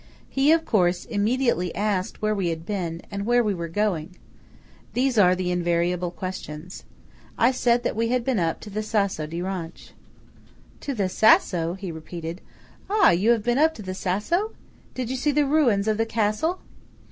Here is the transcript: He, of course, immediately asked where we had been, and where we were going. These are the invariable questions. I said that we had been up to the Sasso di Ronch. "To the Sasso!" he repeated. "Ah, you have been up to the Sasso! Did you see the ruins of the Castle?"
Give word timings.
He, 0.31 0.51
of 0.51 0.65
course, 0.65 1.05
immediately 1.05 1.75
asked 1.75 2.23
where 2.23 2.33
we 2.33 2.47
had 2.47 2.65
been, 2.65 3.03
and 3.11 3.23
where 3.23 3.43
we 3.43 3.53
were 3.53 3.67
going. 3.67 4.15
These 4.95 5.19
are 5.19 5.35
the 5.35 5.51
invariable 5.51 6.09
questions. 6.09 6.85
I 7.37 7.51
said 7.51 7.83
that 7.83 7.95
we 7.95 8.07
had 8.07 8.25
been 8.25 8.39
up 8.39 8.59
to 8.61 8.71
the 8.71 8.81
Sasso 8.81 9.27
di 9.27 9.41
Ronch. 9.41 9.91
"To 10.79 10.95
the 10.95 11.07
Sasso!" 11.07 11.75
he 11.75 11.91
repeated. 11.91 12.41
"Ah, 12.89 13.11
you 13.11 13.29
have 13.29 13.43
been 13.43 13.59
up 13.59 13.75
to 13.75 13.83
the 13.83 13.93
Sasso! 13.93 14.55
Did 14.95 15.11
you 15.11 15.15
see 15.15 15.29
the 15.31 15.45
ruins 15.45 15.87
of 15.87 15.97
the 15.99 16.07
Castle?" 16.07 16.61